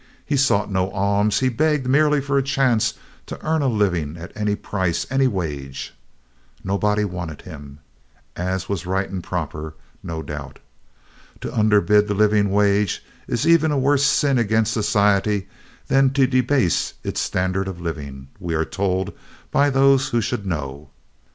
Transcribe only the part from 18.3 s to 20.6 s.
we are told by those who should